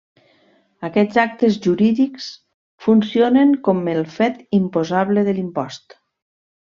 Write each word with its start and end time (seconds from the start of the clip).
Aquests 0.87 1.17
actes 1.23 1.57
jurídics 1.65 2.29
funcionen 2.87 3.51
com 3.67 3.83
el 3.95 4.01
fet 4.17 4.41
imposable 4.61 5.25
de 5.29 5.37
l'impost. 5.41 5.97